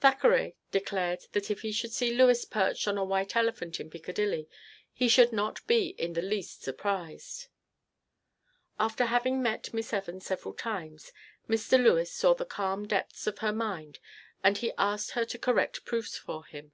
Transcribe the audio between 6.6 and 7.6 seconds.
surprised.